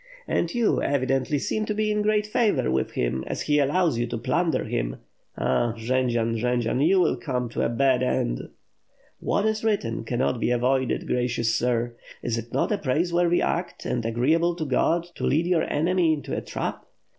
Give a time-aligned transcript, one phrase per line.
[0.27, 3.19] "And you, evidently, seem to be in great favol" with him.
[3.19, 4.95] WITH FIRE AND SWORD, 6^1 as he allows you to plunder him.
[5.37, 8.49] Ah, Jendzian, Jendzian, you will come to a bad end."
[9.19, 11.95] "What is written cannot be avoided, gracious sir.
[12.23, 16.35] Is it not a praiseworthy act and agreeable to God to lead your enemy into
[16.35, 16.83] a trap?"